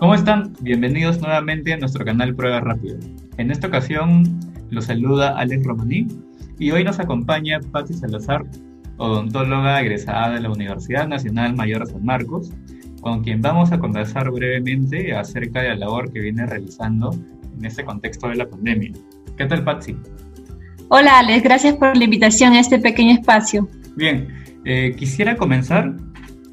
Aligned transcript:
¿Cómo 0.00 0.14
están? 0.14 0.54
Bienvenidos 0.62 1.20
nuevamente 1.20 1.74
a 1.74 1.76
nuestro 1.76 2.06
canal 2.06 2.34
Prueba 2.34 2.60
Rápida. 2.60 2.96
En 3.36 3.50
esta 3.50 3.66
ocasión 3.66 4.40
los 4.70 4.86
saluda 4.86 5.36
Alex 5.36 5.62
Romaní 5.66 6.08
y 6.58 6.70
hoy 6.70 6.84
nos 6.84 6.98
acompaña 6.98 7.60
Patti 7.70 7.92
Salazar, 7.92 8.46
odontóloga 8.96 9.78
egresada 9.78 10.30
de 10.30 10.40
la 10.40 10.50
Universidad 10.50 11.06
Nacional 11.06 11.54
Mayor 11.54 11.86
San 11.86 12.02
Marcos, 12.02 12.50
con 13.02 13.22
quien 13.22 13.42
vamos 13.42 13.72
a 13.72 13.78
conversar 13.78 14.30
brevemente 14.30 15.14
acerca 15.14 15.60
de 15.60 15.68
la 15.68 15.76
labor 15.76 16.10
que 16.10 16.20
viene 16.20 16.46
realizando 16.46 17.14
en 17.58 17.62
este 17.66 17.84
contexto 17.84 18.28
de 18.28 18.36
la 18.36 18.48
pandemia. 18.48 18.92
¿Qué 19.36 19.44
tal, 19.44 19.64
Patsy? 19.64 19.94
Hola, 20.88 21.18
Alex. 21.18 21.42
Gracias 21.42 21.74
por 21.74 21.94
la 21.94 22.04
invitación 22.04 22.54
a 22.54 22.60
este 22.60 22.78
pequeño 22.78 23.12
espacio. 23.12 23.68
Bien, 23.96 24.28
eh, 24.64 24.94
quisiera 24.96 25.36
comenzar 25.36 25.94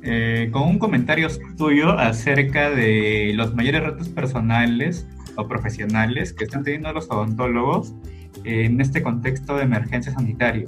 eh, 0.10 0.50
con 0.54 0.62
un 0.64 0.80
comentario 0.80 1.28
tuyo 1.58 1.92
acerca 2.00 2.70
de 2.70 3.34
los 3.36 3.54
mayores 3.54 3.84
retos 3.84 4.08
personales 4.08 5.06
o 5.36 5.50
profesionales 5.50 6.32
que 6.32 6.46
están 6.46 6.64
teniendo 6.64 6.94
los 6.94 7.12
odontólogos 7.12 7.94
en 8.46 8.80
este 8.80 9.04
contexto 9.04 9.58
de 9.58 9.64
emergencia 9.64 10.14
sanitaria. 10.14 10.66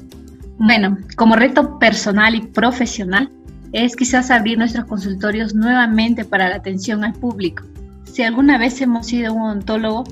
Bueno, 0.58 0.98
como 1.16 1.38
reto 1.38 1.80
personal 1.80 2.36
y 2.36 2.42
profesional 2.42 3.32
es 3.72 3.96
quizás 3.96 4.30
abrir 4.30 4.58
nuestros 4.58 4.84
consultorios 4.84 5.56
nuevamente 5.56 6.26
para 6.26 6.50
la 6.50 6.58
atención 6.58 7.06
al 7.06 7.14
público. 7.14 7.64
Si 8.04 8.24
alguna 8.24 8.58
vez 8.58 8.82
hemos 8.82 9.08
sido 9.08 9.34
un 9.34 9.44
odontólogo, 9.44 10.04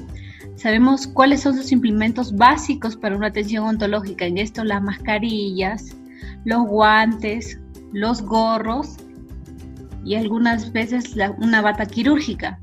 sabemos 0.55 1.05
cuáles 1.05 1.41
son 1.41 1.57
sus 1.57 1.73
implementos 1.73 2.33
básicos 2.33 2.95
para 2.95 3.17
una 3.17 3.27
atención 3.27 3.65
odontológica. 3.65 4.25
En 4.25 4.37
esto 4.37 4.63
las 4.63 4.81
mascarillas, 4.81 5.97
los 6.45 6.65
guantes, 6.65 7.59
los 7.91 8.21
gorros 8.21 8.95
y 10.07 10.15
algunas 10.15 10.71
veces 10.71 11.15
una 11.37 11.61
bata 11.61 11.85
quirúrgica. 11.85 12.59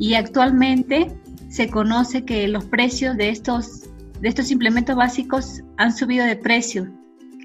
Y 0.00 0.14
actualmente 0.14 1.16
se 1.48 1.70
conoce 1.70 2.24
que 2.24 2.48
los 2.48 2.64
precios 2.64 3.16
de 3.16 3.30
estos, 3.30 3.84
de 4.20 4.28
estos 4.28 4.50
implementos 4.50 4.96
básicos 4.96 5.62
han 5.76 5.96
subido 5.96 6.26
de 6.26 6.34
precio 6.34 6.88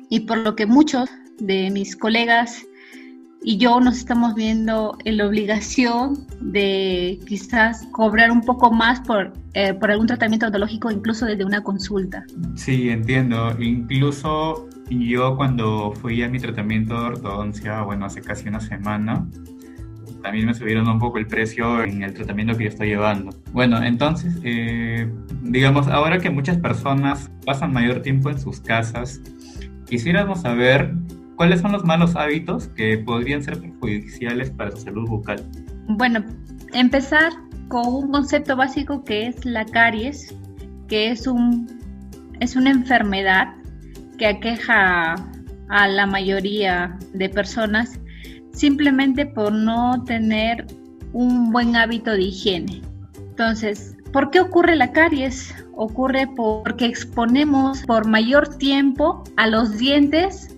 y 0.09 0.21
por 0.21 0.39
lo 0.39 0.55
que 0.55 0.65
muchos 0.65 1.07
de 1.39 1.69
mis 1.69 1.95
colegas 1.95 2.65
y 3.43 3.57
yo 3.57 3.79
nos 3.79 3.97
estamos 3.97 4.35
viendo 4.35 4.97
en 5.03 5.17
la 5.17 5.27
obligación 5.27 6.25
de 6.39 7.19
quizás 7.27 7.85
cobrar 7.91 8.31
un 8.31 8.41
poco 8.41 8.71
más 8.71 9.01
por, 9.01 9.33
eh, 9.53 9.73
por 9.73 9.91
algún 9.91 10.07
tratamiento 10.07 10.45
odontológico, 10.45 10.89
incluso 10.89 11.25
desde 11.25 11.43
una 11.43 11.61
consulta. 11.61 12.25
Sí, 12.55 12.89
entiendo. 12.89 13.53
Incluso 13.59 14.69
yo 14.89 15.35
cuando 15.35 15.93
fui 15.93 16.21
a 16.23 16.29
mi 16.29 16.39
tratamiento 16.39 16.99
de 16.99 17.07
ortodoncia, 17.07 17.81
bueno, 17.81 18.05
hace 18.05 18.21
casi 18.21 18.47
una 18.47 18.59
semana, 18.59 19.27
también 20.21 20.45
me 20.45 20.53
subieron 20.53 20.87
un 20.87 20.99
poco 20.99 21.17
el 21.17 21.27
precio 21.27 21.83
en 21.83 22.01
el 22.01 22.13
tratamiento 22.13 22.57
que 22.57 22.63
yo 22.63 22.69
estoy 22.69 22.87
llevando. 22.87 23.35
Bueno, 23.51 23.83
entonces, 23.83 24.39
eh, 24.43 25.11
digamos, 25.41 25.87
ahora 25.87 26.19
que 26.19 26.29
muchas 26.29 26.57
personas 26.57 27.29
pasan 27.45 27.73
mayor 27.73 28.01
tiempo 28.01 28.29
en 28.29 28.39
sus 28.39 28.61
casas, 28.61 29.21
quisiéramos 29.85 30.41
saber 30.41 30.93
cuáles 31.35 31.61
son 31.61 31.73
los 31.73 31.83
malos 31.83 32.15
hábitos 32.15 32.67
que 32.69 32.97
podrían 32.97 33.43
ser 33.43 33.59
perjudiciales 33.59 34.49
para 34.51 34.71
su 34.71 34.77
salud 34.77 35.07
bucal. 35.09 35.43
Bueno, 35.87 36.23
empezar 36.73 37.33
con 37.67 37.85
un 37.87 38.11
concepto 38.11 38.55
básico 38.55 39.03
que 39.03 39.27
es 39.27 39.43
la 39.45 39.65
caries, 39.65 40.33
que 40.87 41.11
es, 41.11 41.27
un, 41.27 41.67
es 42.39 42.55
una 42.55 42.71
enfermedad 42.71 43.53
que 44.23 44.27
aqueja 44.27 45.15
a 45.67 45.87
la 45.89 46.05
mayoría 46.05 46.97
de 47.13 47.27
personas 47.27 47.99
simplemente 48.53 49.25
por 49.25 49.51
no 49.51 50.01
tener 50.05 50.65
un 51.11 51.51
buen 51.51 51.75
hábito 51.75 52.11
de 52.11 52.21
higiene. 52.21 52.81
Entonces, 53.17 53.97
¿por 54.13 54.29
qué 54.29 54.39
ocurre 54.39 54.77
la 54.77 54.93
caries? 54.93 55.53
Ocurre 55.75 56.25
porque 56.37 56.85
exponemos 56.85 57.81
por 57.81 58.07
mayor 58.07 58.47
tiempo 58.55 59.25
a 59.35 59.47
los 59.47 59.77
dientes 59.77 60.55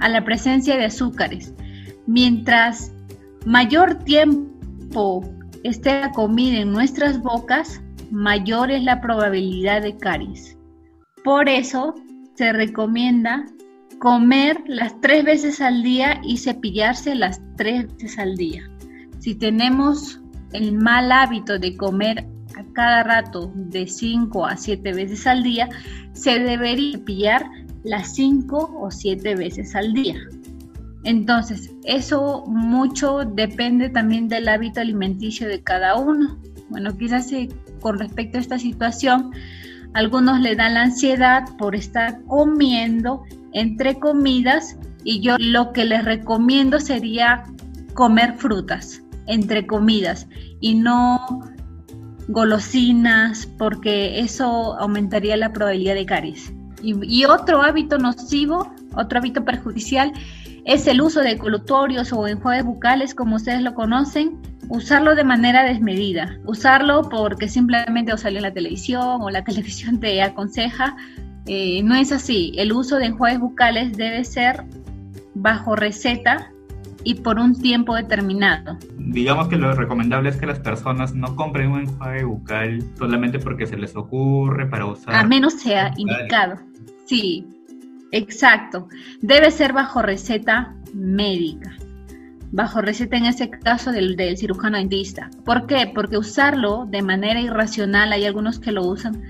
a 0.00 0.10
la 0.10 0.22
presencia 0.22 0.76
de 0.76 0.84
azúcares. 0.84 1.54
Mientras 2.06 2.92
mayor 3.46 3.94
tiempo 4.04 5.24
esté 5.64 6.02
la 6.02 6.10
comida 6.10 6.58
en 6.58 6.70
nuestras 6.70 7.22
bocas, 7.22 7.80
mayor 8.10 8.70
es 8.70 8.82
la 8.82 9.00
probabilidad 9.00 9.80
de 9.80 9.96
caries. 9.96 10.58
Por 11.24 11.48
eso 11.48 11.94
se 12.36 12.52
recomienda 12.52 13.46
comer 13.98 14.62
las 14.66 15.00
tres 15.00 15.24
veces 15.24 15.60
al 15.60 15.82
día 15.82 16.20
y 16.22 16.36
cepillarse 16.36 17.14
las 17.14 17.40
tres 17.56 17.86
veces 17.94 18.18
al 18.18 18.36
día. 18.36 18.70
Si 19.18 19.34
tenemos 19.34 20.20
el 20.52 20.72
mal 20.72 21.10
hábito 21.10 21.58
de 21.58 21.76
comer 21.76 22.26
a 22.56 22.64
cada 22.72 23.02
rato 23.02 23.50
de 23.54 23.86
cinco 23.86 24.46
a 24.46 24.56
siete 24.56 24.92
veces 24.92 25.26
al 25.26 25.42
día, 25.42 25.68
se 26.12 26.38
debería 26.38 26.98
cepillar 26.98 27.50
las 27.84 28.14
cinco 28.14 28.76
o 28.80 28.90
siete 28.90 29.34
veces 29.34 29.74
al 29.74 29.92
día. 29.94 30.16
Entonces, 31.04 31.70
eso 31.84 32.44
mucho 32.46 33.20
depende 33.24 33.88
también 33.88 34.28
del 34.28 34.48
hábito 34.48 34.80
alimenticio 34.80 35.46
de 35.48 35.62
cada 35.62 35.94
uno. 35.96 36.38
Bueno, 36.68 36.96
quizás 36.96 37.30
con 37.80 37.98
respecto 37.98 38.38
a 38.38 38.40
esta 38.40 38.58
situación, 38.58 39.30
algunos 39.96 40.40
le 40.40 40.54
dan 40.54 40.74
la 40.74 40.82
ansiedad 40.82 41.44
por 41.56 41.74
estar 41.74 42.22
comiendo 42.24 43.24
entre 43.54 43.98
comidas 43.98 44.76
y 45.04 45.20
yo 45.20 45.36
lo 45.38 45.72
que 45.72 45.86
les 45.86 46.04
recomiendo 46.04 46.80
sería 46.80 47.44
comer 47.94 48.34
frutas 48.34 49.02
entre 49.26 49.66
comidas 49.66 50.28
y 50.60 50.74
no 50.74 51.40
golosinas 52.28 53.46
porque 53.56 54.20
eso 54.20 54.78
aumentaría 54.78 55.34
la 55.38 55.54
probabilidad 55.54 55.94
de 55.94 56.04
caries. 56.04 56.52
Y, 56.82 57.24
otro 57.24 57.62
hábito 57.62 57.96
nocivo, 57.96 58.70
otro 58.94 59.18
hábito 59.18 59.46
perjudicial 59.46 60.12
es 60.66 60.86
el 60.86 61.00
uso 61.00 61.20
de 61.20 61.38
colutorios 61.38 62.12
o 62.12 62.28
enjuagues 62.28 62.66
bucales 62.66 63.14
como 63.14 63.36
ustedes 63.36 63.62
lo 63.62 63.74
conocen, 63.74 64.42
usarlo 64.68 65.14
de 65.14 65.24
manera 65.24 65.64
desmedida, 65.64 66.38
usarlo 66.44 67.08
porque 67.08 67.48
simplemente 67.48 68.12
o 68.12 68.16
salió 68.16 68.38
en 68.38 68.44
la 68.44 68.52
televisión 68.52 69.22
o 69.22 69.30
la 69.30 69.44
televisión 69.44 70.00
te 70.00 70.22
aconseja, 70.22 70.96
eh, 71.46 71.82
no 71.82 71.94
es 71.94 72.12
así. 72.12 72.52
El 72.56 72.72
uso 72.72 72.96
de 72.96 73.06
enjuagues 73.06 73.40
bucales 73.40 73.96
debe 73.96 74.24
ser 74.24 74.64
bajo 75.34 75.76
receta 75.76 76.50
y 77.04 77.14
por 77.14 77.38
un 77.38 77.54
tiempo 77.60 77.94
determinado. 77.94 78.76
Digamos 78.98 79.46
que 79.46 79.56
lo 79.56 79.72
recomendable 79.74 80.30
es 80.30 80.36
que 80.36 80.46
las 80.46 80.58
personas 80.58 81.14
no 81.14 81.36
compren 81.36 81.70
un 81.70 81.82
enjuague 81.82 82.24
bucal 82.24 82.82
solamente 82.98 83.38
porque 83.38 83.66
se 83.66 83.76
les 83.76 83.94
ocurre 83.94 84.66
para 84.66 84.86
usar. 84.86 85.14
A 85.14 85.22
menos 85.22 85.54
sea 85.54 85.92
indicado. 85.96 86.56
Sí, 87.04 87.46
exacto. 88.10 88.88
Debe 89.20 89.52
ser 89.52 89.72
bajo 89.72 90.02
receta 90.02 90.74
médica. 90.94 91.76
Bajo 92.52 92.80
receta 92.80 93.16
en 93.16 93.26
ese 93.26 93.50
caso 93.50 93.92
del, 93.92 94.16
del 94.16 94.36
cirujano 94.36 94.78
dentista. 94.78 95.30
¿Por 95.44 95.66
qué? 95.66 95.90
Porque 95.94 96.18
usarlo 96.18 96.86
de 96.86 97.02
manera 97.02 97.40
irracional, 97.40 98.12
hay 98.12 98.24
algunos 98.24 98.58
que 98.58 98.72
lo 98.72 98.86
usan 98.86 99.22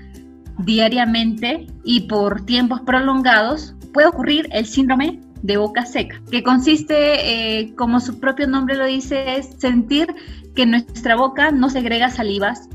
diariamente 0.59 1.67
y 1.83 2.01
por 2.01 2.45
tiempos 2.45 2.81
prolongados, 2.81 3.75
puede 3.93 4.07
ocurrir 4.07 4.47
el 4.51 4.65
síndrome 4.65 5.19
de 5.41 5.57
boca 5.57 5.85
seca, 5.85 6.21
que 6.31 6.43
consiste, 6.43 7.59
eh, 7.59 7.75
como 7.75 7.99
su 7.99 8.19
propio 8.19 8.47
nombre 8.47 8.75
lo 8.75 8.85
dice, 8.85 9.37
es 9.37 9.55
sentir 9.59 10.07
que 10.55 10.65
nuestra 10.65 11.15
boca 11.15 11.51
no 11.51 11.69
segrega 11.69 12.09
salivas 12.09 12.67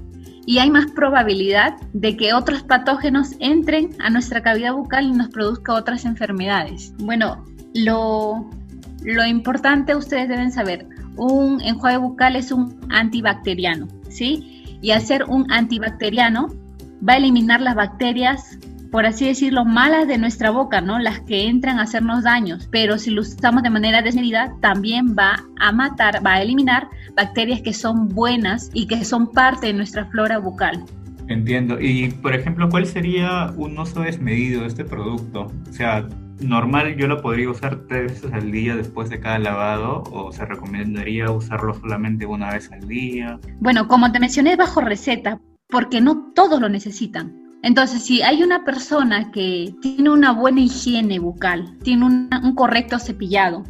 y 0.47 0.59
hay 0.59 0.71
más 0.71 0.91
probabilidad 0.93 1.75
de 1.93 2.17
que 2.17 2.35
otros 2.35 2.63
patógenos 2.63 3.33
entren 3.41 3.91
a 4.01 4.11
nuestra 4.11 4.43
cavidad 4.43 4.75
bucal 4.75 5.07
y 5.07 5.13
nos 5.13 5.29
produzca 5.29 5.75
otras 5.75 6.05
enfermedades. 6.05 6.93
Bueno, 6.99 7.45
lo, 7.75 8.49
lo 9.05 9.27
importante 9.27 9.95
ustedes 9.95 10.29
deben 10.29 10.53
saber, 10.53 10.87
un 11.17 11.61
enjuague 11.61 11.99
bucal 11.99 12.37
es 12.37 12.53
un 12.53 12.79
antibacteriano, 12.91 13.89
¿sí? 14.09 14.79
Y 14.81 14.91
al 14.91 15.03
ser 15.03 15.25
un 15.25 15.51
antibacteriano, 15.53 16.49
va 17.07 17.15
a 17.15 17.17
eliminar 17.17 17.61
las 17.61 17.75
bacterias, 17.75 18.59
por 18.91 19.07
así 19.07 19.27
decirlo, 19.27 19.65
malas 19.65 20.07
de 20.07 20.19
nuestra 20.19 20.51
boca, 20.51 20.81
¿no? 20.81 20.99
Las 20.99 21.21
que 21.21 21.49
entran 21.49 21.79
a 21.79 21.83
hacernos 21.83 22.25
daños. 22.25 22.69
Pero 22.71 22.99
si 22.99 23.11
lo 23.11 23.23
usamos 23.23 23.63
de 23.63 23.71
manera 23.71 24.03
desmedida, 24.03 24.55
también 24.61 25.17
va 25.19 25.45
a 25.61 25.73
matar, 25.73 26.25
va 26.25 26.35
a 26.35 26.43
eliminar 26.43 26.89
bacterias 27.17 27.61
que 27.61 27.73
son 27.73 28.09
buenas 28.09 28.71
y 28.73 28.87
que 28.87 29.05
son 29.05 29.31
parte 29.31 29.69
de 29.69 29.73
nuestra 29.73 30.07
flora 30.07 30.39
bucal. 30.39 30.85
Entiendo. 31.29 31.81
Y, 31.81 32.11
por 32.11 32.35
ejemplo, 32.35 32.69
¿cuál 32.69 32.87
sería 32.87 33.53
un 33.57 33.79
uso 33.79 34.01
desmedido 34.01 34.63
de 34.63 34.69
este 34.69 34.85
producto? 34.85 35.51
O 35.69 35.73
sea, 35.73 36.07
normal 36.45 36.97
yo 36.97 37.07
lo 37.07 37.23
podría 37.23 37.51
usar 37.51 37.87
tres 37.89 38.13
veces 38.13 38.33
al 38.33 38.51
día 38.51 38.77
después 38.77 39.09
de 39.11 39.21
cada 39.21 39.39
lavado 39.39 40.03
o 40.11 40.33
se 40.33 40.45
recomendaría 40.45 41.31
usarlo 41.31 41.75
solamente 41.75 42.27
una 42.27 42.53
vez 42.53 42.71
al 42.73 42.87
día? 42.87 43.39
Bueno, 43.61 43.89
como 43.89 44.11
te 44.13 44.21
mencioné, 44.21 44.57
bajo 44.57 44.81
receta, 44.81 45.41
porque 45.69 46.01
no 46.01 46.33
todos 46.35 46.61
lo 46.61 46.69
necesitan. 46.69 47.43
Entonces, 47.63 48.05
si 48.05 48.23
hay 48.23 48.43
una 48.43 48.65
persona 48.65 49.31
que 49.31 49.75
tiene 49.81 50.11
una 50.11 50.33
buena 50.33 50.61
higiene 50.61 51.21
bucal, 51.21 51.79
tiene 51.83 52.07
un, 52.07 52.55
correcto 52.57 52.99
cepillado, 52.99 53.63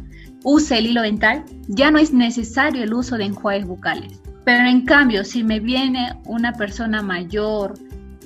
use 0.43 0.79
el 0.79 0.87
hilo 0.87 1.03
dental, 1.03 1.43
ya 1.67 1.91
no 1.91 1.99
es 1.99 2.11
necesario 2.11 2.83
el 2.83 2.93
uso 2.93 3.17
de 3.17 3.25
enjuagues 3.25 3.67
bucales. 3.67 4.19
Pero 4.45 4.67
en 4.67 4.81
cambio, 4.85 5.23
si 5.23 5.43
me 5.43 5.59
viene 5.59 6.13
una 6.25 6.53
persona 6.53 7.03
mayor 7.03 7.75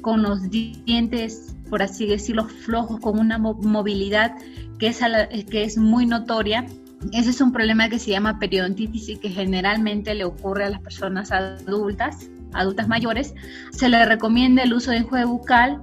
con 0.01 0.23
los 0.23 0.49
dientes, 0.49 1.53
por 1.69 1.81
así 1.81 2.05
decirlo, 2.05 2.45
flojos, 2.45 2.99
con 2.99 3.19
una 3.19 3.37
movilidad 3.37 4.35
que 4.79 4.87
es, 4.87 4.99
que 5.49 5.63
es 5.63 5.77
muy 5.77 6.05
notoria, 6.05 6.65
ese 7.13 7.29
es 7.29 7.41
un 7.41 7.51
problema 7.51 7.89
que 7.89 7.99
se 7.99 8.11
llama 8.11 8.39
periodontitis 8.39 9.09
y 9.09 9.17
que 9.17 9.29
generalmente 9.29 10.15
le 10.15 10.25
ocurre 10.25 10.65
a 10.65 10.69
las 10.69 10.81
personas 10.81 11.31
adultas, 11.31 12.29
adultas 12.53 12.87
mayores. 12.87 13.35
Se 13.71 13.87
le 13.87 14.03
recomienda 14.05 14.63
el 14.63 14.73
uso 14.73 14.91
de 14.91 14.97
enjuague 14.97 15.25
bucal 15.25 15.81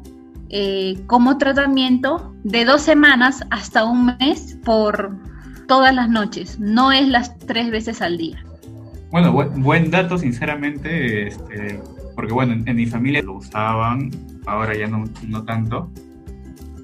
eh, 0.50 0.98
como 1.06 1.38
tratamiento 1.38 2.34
de 2.44 2.64
dos 2.64 2.82
semanas 2.82 3.44
hasta 3.50 3.84
un 3.84 4.16
mes 4.18 4.58
por 4.64 5.16
todas 5.66 5.94
las 5.94 6.08
noches, 6.08 6.58
no 6.58 6.92
es 6.92 7.08
las 7.08 7.38
tres 7.38 7.70
veces 7.70 8.02
al 8.02 8.18
día. 8.18 8.44
Bueno, 9.10 9.32
buen, 9.32 9.90
dato, 9.90 10.18
sinceramente, 10.18 11.28
este, 11.28 11.80
porque 12.14 12.32
bueno, 12.32 12.52
en, 12.52 12.76
mi 12.76 12.86
familia 12.86 13.22
lo 13.22 13.34
usaban, 13.34 14.10
ahora 14.46 14.76
ya 14.76 14.86
no, 14.86 15.04
no 15.26 15.44
tanto, 15.44 15.90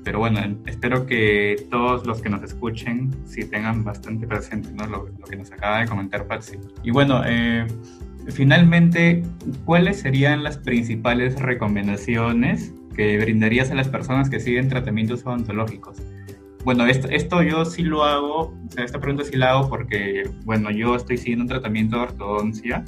pero 0.04 0.18
bueno, 0.18 0.40
espero 0.66 1.06
que 1.06 1.66
todos 1.70 2.06
los 2.06 2.22
que 2.22 2.30
nos 2.30 2.42
escuchen 2.42 3.14
sí 3.26 3.44
tengan 3.44 3.84
bastante 3.84 4.26
presente 4.26 4.70
¿no? 4.72 4.86
lo, 4.86 5.04
que 5.28 5.36
nos 5.36 5.52
acaba 5.52 5.80
de 5.80 5.86
comentar 5.86 6.26
Patsy. 6.26 6.58
Y 6.82 6.90
bueno, 6.90 7.22
eh, 7.26 7.66
finalmente, 8.28 9.22
¿cuáles 9.64 10.00
serían 10.00 10.42
las 10.42 10.58
principales 10.58 11.38
recomendaciones 11.40 12.72
que 12.96 13.18
brindarías 13.18 13.70
a 13.70 13.74
las 13.74 13.88
personas 13.88 14.30
que 14.30 14.40
siguen 14.40 14.68
tratamientos 14.68 15.24
odontológicos? 15.26 15.98
Bueno, 16.64 16.86
esto, 16.86 17.08
esto 17.08 17.42
yo 17.42 17.64
sí 17.64 17.82
lo 17.82 18.04
hago, 18.04 18.38
o 18.38 18.70
sea, 18.70 18.84
esta 18.84 19.00
pregunta 19.00 19.24
sí 19.24 19.36
la 19.36 19.50
hago 19.50 19.68
porque, 19.68 20.28
bueno, 20.44 20.70
yo 20.70 20.94
estoy 20.94 21.16
siguiendo 21.16 21.44
un 21.44 21.48
tratamiento 21.48 21.96
de 21.96 22.02
ortodoncia 22.02 22.84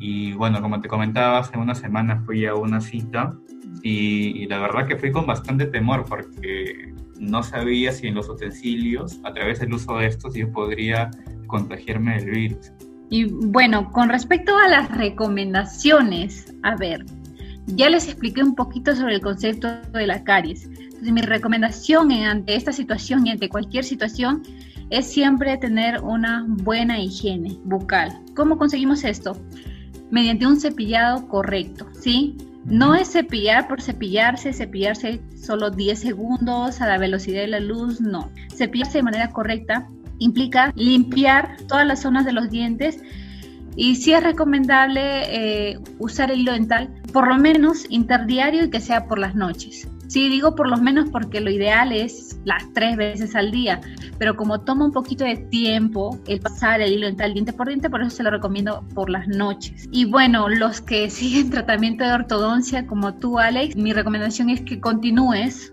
y, 0.00 0.32
bueno, 0.32 0.62
como 0.62 0.80
te 0.80 0.88
comentaba, 0.88 1.38
hace 1.38 1.58
una 1.58 1.74
semana 1.74 2.22
fui 2.24 2.46
a 2.46 2.54
una 2.54 2.80
cita 2.80 3.34
y, 3.82 4.46
la 4.46 4.58
verdad 4.58 4.88
que 4.88 4.96
fui 4.96 5.12
con 5.12 5.26
bastante 5.26 5.66
temor 5.66 6.06
porque 6.08 6.94
no 7.18 7.42
sabía 7.42 7.92
si 7.92 8.06
en 8.06 8.14
los 8.14 8.28
utensilios, 8.30 9.20
a 9.24 9.32
través 9.34 9.60
del 9.60 9.74
uso 9.74 9.98
de 9.98 10.06
estos, 10.06 10.34
yo 10.34 10.50
podría 10.50 11.10
contagiarme 11.46 12.18
del 12.18 12.30
virus. 12.30 12.72
Y 13.10 13.24
bueno, 13.24 13.90
con 13.92 14.08
respecto 14.08 14.56
a 14.56 14.68
las 14.68 14.90
recomendaciones, 14.96 16.54
a 16.62 16.76
ver, 16.76 17.04
ya 17.66 17.90
les 17.90 18.06
expliqué 18.06 18.42
un 18.42 18.54
poquito 18.54 18.96
sobre 18.96 19.16
el 19.16 19.20
concepto 19.20 19.68
de 19.92 20.06
la 20.06 20.24
caries. 20.24 20.64
Entonces, 20.64 21.12
mi 21.12 21.20
recomendación 21.20 22.10
ante 22.10 22.54
esta 22.54 22.72
situación 22.72 23.26
y 23.26 23.32
ante 23.32 23.50
cualquier 23.50 23.84
situación 23.84 24.42
es 24.88 25.12
siempre 25.12 25.58
tener 25.58 26.00
una 26.00 26.46
buena 26.48 26.98
higiene 26.98 27.58
bucal. 27.64 28.18
¿Cómo 28.34 28.56
conseguimos 28.56 29.04
esto? 29.04 29.36
Mediante 30.10 30.46
un 30.46 30.60
cepillado 30.60 31.28
correcto, 31.28 31.86
¿sí? 31.92 32.36
No 32.64 32.94
es 32.94 33.12
cepillar 33.12 33.68
por 33.68 33.80
cepillarse, 33.80 34.52
cepillarse 34.52 35.20
solo 35.36 35.70
10 35.70 35.98
segundos 35.98 36.80
a 36.80 36.86
la 36.86 36.98
velocidad 36.98 37.40
de 37.40 37.48
la 37.48 37.60
luz, 37.60 38.00
no. 38.00 38.30
Cepillarse 38.54 38.98
de 38.98 39.04
manera 39.04 39.30
correcta 39.30 39.88
implica 40.18 40.72
limpiar 40.76 41.56
todas 41.66 41.86
las 41.86 42.02
zonas 42.02 42.24
de 42.24 42.32
los 42.32 42.50
dientes 42.50 43.00
y 43.76 43.96
sí 43.96 44.12
es 44.12 44.22
recomendable 44.22 45.00
eh, 45.72 45.78
usar 45.98 46.30
el 46.30 46.40
hilo 46.40 46.52
dental 46.52 46.90
por 47.12 47.28
lo 47.28 47.38
menos 47.38 47.86
interdiario 47.88 48.64
y 48.64 48.70
que 48.70 48.80
sea 48.80 49.06
por 49.06 49.18
las 49.18 49.34
noches. 49.34 49.88
Sí, 50.10 50.28
digo 50.28 50.56
por 50.56 50.68
lo 50.68 50.76
menos 50.76 51.08
porque 51.10 51.40
lo 51.40 51.52
ideal 51.52 51.92
es 51.92 52.36
las 52.44 52.64
tres 52.72 52.96
veces 52.96 53.36
al 53.36 53.52
día, 53.52 53.80
pero 54.18 54.34
como 54.36 54.60
toma 54.62 54.86
un 54.86 54.90
poquito 54.90 55.22
de 55.22 55.36
tiempo 55.36 56.18
el 56.26 56.40
pasar 56.40 56.80
el 56.80 56.94
hilo 56.94 57.06
dental 57.06 57.32
diente 57.32 57.52
por 57.52 57.68
diente, 57.68 57.88
por 57.88 58.02
eso 58.02 58.10
se 58.10 58.24
lo 58.24 58.30
recomiendo 58.32 58.84
por 58.92 59.08
las 59.08 59.28
noches. 59.28 59.88
Y 59.92 60.06
bueno, 60.06 60.48
los 60.48 60.80
que 60.80 61.08
siguen 61.10 61.50
tratamiento 61.50 62.02
de 62.02 62.12
ortodoncia 62.12 62.88
como 62.88 63.14
tú, 63.14 63.38
Alex, 63.38 63.76
mi 63.76 63.92
recomendación 63.92 64.50
es 64.50 64.62
que 64.62 64.80
continúes, 64.80 65.72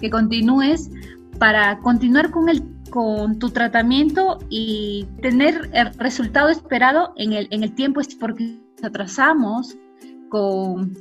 que 0.00 0.08
continúes 0.08 0.90
para 1.38 1.78
continuar 1.80 2.30
con 2.30 2.48
el 2.48 2.62
con 2.88 3.38
tu 3.38 3.50
tratamiento 3.50 4.38
y 4.48 5.06
tener 5.20 5.68
el 5.74 5.92
resultado 5.98 6.48
esperado 6.48 7.12
en 7.16 7.34
el, 7.34 7.48
en 7.50 7.64
el 7.64 7.74
tiempo, 7.74 8.00
porque 8.18 8.60
atrasamos 8.82 9.76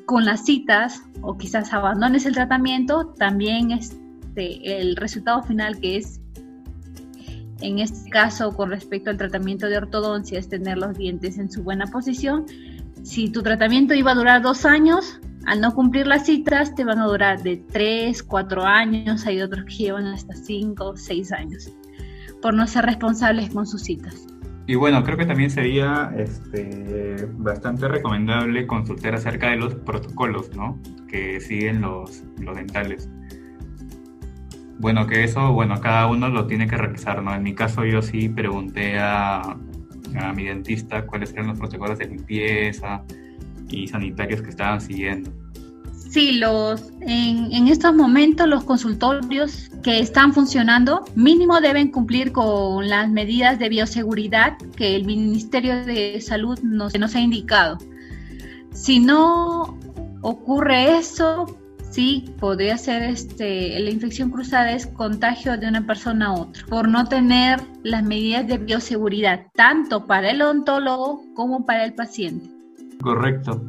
con, 0.05 0.25
las 0.25 0.45
citas 0.45 1.01
o 1.21 1.35
quizás 1.37 1.73
abandones 1.73 2.27
el 2.27 2.35
tratamiento, 2.35 3.07
también 3.17 3.71
este, 3.71 4.79
el 4.79 4.95
resultado 4.95 5.41
final 5.41 5.79
que 5.79 5.97
es, 5.97 6.21
en 7.61 7.79
este 7.79 8.11
caso 8.11 8.55
con 8.55 8.69
respecto 8.69 9.09
al 9.09 9.17
tratamiento 9.17 9.67
de 9.67 9.77
ortodoncia, 9.77 10.37
es 10.37 10.49
tener 10.49 10.77
los 10.77 10.95
dientes 10.95 11.39
en 11.39 11.51
su 11.51 11.63
buena 11.63 11.87
posición. 11.87 12.45
Si 13.01 13.27
tu 13.29 13.41
tratamiento 13.41 13.95
iba 13.95 14.11
a 14.11 14.15
durar 14.15 14.43
dos 14.43 14.65
años, 14.65 15.19
al 15.47 15.61
no 15.61 15.73
cumplir 15.73 16.05
las 16.05 16.27
citas 16.27 16.75
te 16.75 16.83
van 16.83 16.99
a 16.99 17.07
durar 17.07 17.41
de 17.41 17.57
tres, 17.57 18.21
cuatro 18.21 18.63
años, 18.63 19.25
hay 19.25 19.41
otros 19.41 19.65
que 19.65 19.73
llevan 19.73 20.05
hasta 20.05 20.35
cinco, 20.35 20.95
seis 20.95 21.31
años, 21.31 21.71
por 22.39 22.53
no 22.53 22.67
ser 22.67 22.85
responsables 22.85 23.49
con 23.49 23.65
sus 23.65 23.81
citas. 23.81 24.27
Y 24.65 24.75
bueno, 24.75 25.03
creo 25.03 25.17
que 25.17 25.25
también 25.25 25.49
sería 25.49 26.13
este, 26.17 27.27
bastante 27.33 27.87
recomendable 27.87 28.65
consultar 28.65 29.15
acerca 29.15 29.49
de 29.49 29.57
los 29.57 29.75
protocolos 29.75 30.55
¿no? 30.55 30.79
que 31.07 31.41
siguen 31.41 31.81
los, 31.81 32.23
los 32.39 32.55
dentales. 32.55 33.09
Bueno, 34.79 35.05
que 35.05 35.23
eso, 35.23 35.51
bueno, 35.51 35.79
cada 35.81 36.07
uno 36.07 36.29
lo 36.29 36.47
tiene 36.47 36.67
que 36.67 36.77
realizar, 36.77 37.21
¿no? 37.21 37.33
En 37.33 37.43
mi 37.43 37.53
caso 37.53 37.85
yo 37.85 38.01
sí 38.01 38.27
pregunté 38.27 38.97
a, 38.99 39.41
a 39.41 40.33
mi 40.33 40.45
dentista 40.45 41.05
cuáles 41.05 41.31
eran 41.33 41.47
los 41.47 41.59
protocolos 41.59 41.99
de 41.99 42.07
limpieza 42.07 43.03
y 43.69 43.87
sanitarios 43.87 44.41
que 44.41 44.49
estaban 44.49 44.81
siguiendo. 44.81 45.31
Sí, 46.13 46.33
los, 46.33 46.93
en, 47.01 47.67
estos 47.67 47.95
momentos 47.95 48.47
los 48.47 48.63
consultorios 48.65 49.71
que 49.81 49.97
están 49.97 50.31
funcionando 50.31 51.03
mínimo 51.15 51.59
deben 51.59 51.89
cumplir 51.89 52.31
con 52.31 52.87
las 52.87 53.09
medidas 53.09 53.57
de 53.57 53.67
bioseguridad 53.67 54.55
que 54.75 54.95
el 54.95 55.05
Ministerio 55.05 55.83
de 55.83 56.21
Salud 56.21 56.59
nos, 56.59 56.93
nos 56.99 57.15
ha 57.15 57.19
indicado. 57.19 57.79
Si 58.73 58.99
no 58.99 59.75
ocurre 60.21 60.99
eso, 60.99 61.57
sí 61.89 62.31
podría 62.39 62.77
ser 62.77 63.01
este, 63.01 63.79
la 63.79 63.89
infección 63.89 64.29
cruzada 64.29 64.71
es 64.71 64.85
contagio 64.85 65.57
de 65.57 65.67
una 65.67 65.87
persona 65.87 66.27
a 66.27 66.33
otra 66.33 66.63
por 66.69 66.89
no 66.89 67.07
tener 67.07 67.59
las 67.81 68.03
medidas 68.03 68.47
de 68.47 68.59
bioseguridad 68.59 69.47
tanto 69.55 70.05
para 70.05 70.29
el 70.29 70.43
odontólogo 70.43 71.23
como 71.33 71.65
para 71.65 71.85
el 71.85 71.95
paciente. 71.95 72.47
Correcto. 73.01 73.59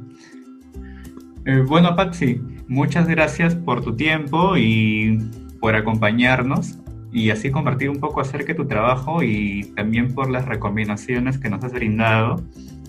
Eh, 1.47 1.63
bueno, 1.67 1.95
Patsy, 1.95 2.41
muchas 2.69 3.07
gracias 3.07 3.55
por 3.55 3.83
tu 3.83 3.95
tiempo 3.95 4.57
y 4.57 5.19
por 5.61 5.75
acompañarnos 5.77 6.79
y 7.13 7.31
así 7.31 7.51
compartir 7.51 7.91
un 7.91 8.01
poco 8.01 8.21
acerca 8.21 8.49
de 8.49 8.55
tu 8.55 8.67
trabajo 8.67 9.23
y 9.23 9.73
también 9.77 10.15
por 10.15 10.31
las 10.31 10.47
recomendaciones 10.47 11.39
que 11.39 11.49
nos 11.49 11.63
has 11.63 11.73
brindado 11.73 12.43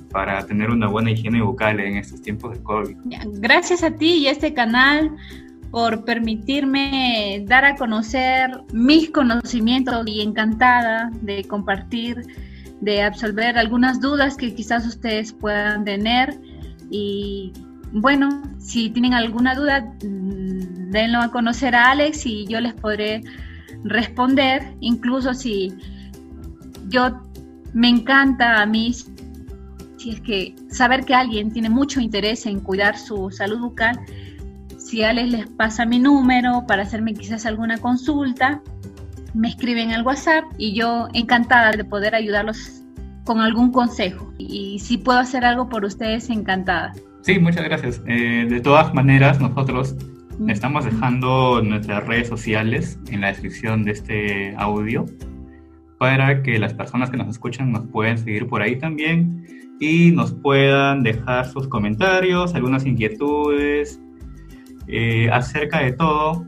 para 0.10 0.46
tener 0.48 0.70
una 0.70 0.88
buena 0.88 1.12
higiene 1.12 1.42
bucal 1.42 1.80
en 1.82 1.98
estos 1.98 2.22
tiempos 2.22 2.54
de 2.54 2.64
COVID. 2.64 2.98
Gracias 3.34 3.84
a 3.84 3.92
ti 3.92 4.20
y 4.20 4.28
a 4.28 4.32
este 4.32 4.54
canal 4.54 5.12
por 5.72 6.06
permitirme 6.06 7.44
dar 7.46 7.66
a 7.66 7.76
conocer 7.76 8.50
mis 8.72 9.10
conocimientos 9.10 10.08
y 10.08 10.22
encantada 10.22 11.12
de 11.22 11.44
compartir, 11.44 12.24
de 12.80 13.04
absolver 13.04 13.58
algunas 13.58 14.00
dudas 14.00 14.38
que 14.38 14.56
quizás 14.56 14.88
ustedes 14.88 15.34
puedan 15.34 15.84
tener 15.84 16.40
y 16.90 17.52
bueno, 17.96 18.42
si 18.60 18.90
tienen 18.90 19.14
alguna 19.14 19.56
duda, 19.56 19.94
mm, 20.04 20.92
denlo 20.92 21.22
a 21.22 21.32
conocer 21.32 21.76
a 21.76 21.92
Alex 21.92 22.26
y 22.26 22.46
yo 22.46 22.60
les 22.60 22.74
podré 22.74 23.24
responder, 23.86 24.76
incluso 24.82 25.34
si 25.34 25.74
yo 26.90 27.22
me 27.74 27.88
encanta 27.88 28.62
a 28.62 28.66
mí, 28.66 28.94
si 29.96 30.10
es 30.10 30.20
que 30.20 30.56
saber 30.70 31.06
que 31.06 31.16
alguien 31.16 31.54
tiene 31.54 31.70
mucho 31.70 32.02
interés 32.02 32.46
en 32.46 32.60
cuidar 32.60 32.98
su 32.98 33.32
salud 33.32 33.60
bucal, 33.60 33.98
si 34.78 35.04
Alex 35.04 35.32
les 35.32 35.48
pasa 35.48 35.86
mi 35.86 35.98
número 35.98 36.66
para 36.68 36.84
hacerme 36.84 37.14
quizás 37.14 37.46
alguna 37.46 37.78
consulta, 37.78 38.62
me 39.34 39.48
escriben 39.48 39.94
al 39.94 40.04
WhatsApp 40.04 40.44
y 40.58 40.74
yo 40.74 41.08
encantada 41.14 41.72
de 41.72 41.86
poder 41.86 42.14
ayudarlos 42.14 42.84
con 43.24 43.40
algún 43.40 43.72
consejo. 43.72 44.34
Y 44.38 44.80
si 44.80 44.98
puedo 44.98 45.18
hacer 45.18 45.46
algo 45.46 45.70
por 45.70 45.86
ustedes, 45.86 46.30
encantada. 46.30 46.94
Sí, 47.26 47.40
muchas 47.40 47.64
gracias. 47.64 48.04
Eh, 48.06 48.46
de 48.48 48.62
todas 48.62 48.94
maneras, 48.94 49.42
nosotros 49.42 49.96
estamos 50.48 50.86
dejando 50.86 51.60
nuestras 51.64 52.06
redes 52.06 52.28
sociales 52.28 53.00
en 53.10 53.22
la 53.22 53.30
descripción 53.30 53.84
de 53.84 53.92
este 53.94 54.56
audio 54.58 55.08
para 55.98 56.44
que 56.44 56.60
las 56.60 56.76
personas 56.76 57.10
que 57.10 57.18
nos 57.18 57.28
escuchan 57.30 57.72
nos 57.72 57.88
puedan 57.88 58.20
seguir 58.20 58.46
por 58.46 58.62
ahí 58.62 58.76
también 58.76 59.44
y 59.80 60.12
nos 60.12 60.34
puedan 60.34 61.02
dejar 61.02 61.48
sus 61.48 61.68
comentarios, 61.68 62.54
algunas 62.54 62.86
inquietudes 62.86 64.00
eh, 64.88 65.28
acerca 65.32 65.80
de 65.80 65.94
todo 65.94 66.46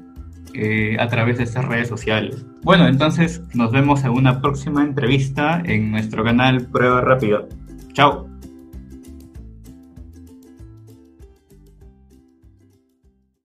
eh, 0.53 0.95
a 0.99 1.07
través 1.07 1.39
de 1.39 1.45
estas 1.45 1.65
redes 1.65 1.87
sociales. 1.87 2.45
Bueno, 2.61 2.87
entonces 2.87 3.41
nos 3.55 3.71
vemos 3.71 4.03
en 4.03 4.11
una 4.11 4.41
próxima 4.41 4.83
entrevista 4.83 5.59
en 5.65 5.89
nuestro 5.89 6.23
canal 6.23 6.67
Prueba 6.67 7.01
Rápido. 7.01 7.49
Chao. 7.93 8.36